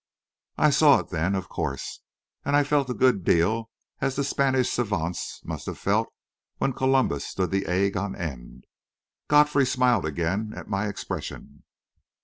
I 0.57 0.71
saw 0.71 0.97
it 0.97 1.09
then, 1.09 1.35
of 1.35 1.47
course; 1.47 2.01
and 2.43 2.55
I 2.55 2.63
felt 2.63 2.89
a 2.89 2.95
good 2.95 3.23
deal 3.23 3.69
as 3.99 4.15
the 4.15 4.23
Spanish 4.23 4.71
savants 4.71 5.39
must 5.45 5.67
have 5.67 5.77
felt 5.77 6.07
when 6.57 6.73
Columbus 6.73 7.23
stood 7.23 7.51
the 7.51 7.67
egg 7.67 7.95
on 7.95 8.15
end. 8.15 8.65
Godfrey 9.27 9.63
smiled 9.67 10.07
again 10.07 10.53
at 10.55 10.67
my 10.67 10.87
expression. 10.87 11.65